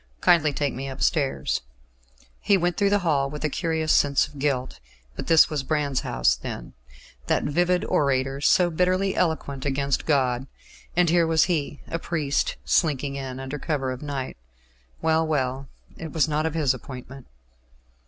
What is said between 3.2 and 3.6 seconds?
with a